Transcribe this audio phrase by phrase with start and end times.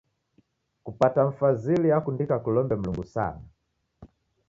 [0.83, 3.41] Kupata mfazili yakundika kulombe Mlungu sana.